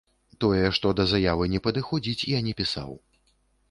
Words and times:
Тое, 0.45 0.63
што 0.77 0.93
да 1.01 1.05
заявы 1.13 1.49
не 1.53 1.63
падыходзіць, 1.69 2.29
я 2.37 2.45
не 2.51 2.59
пісаў. 2.65 2.91